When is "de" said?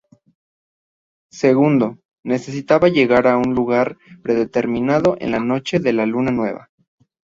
5.79-5.93